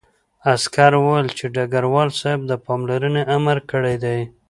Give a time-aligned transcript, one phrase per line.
[0.53, 4.19] عسکر وویل چې ډګروال صاحب د پاملرنې امر کړی دی